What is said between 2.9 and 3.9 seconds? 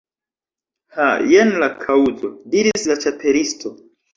la Ĉapelisto.